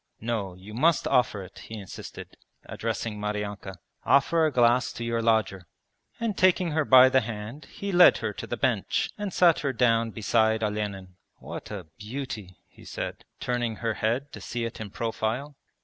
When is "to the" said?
8.33-8.57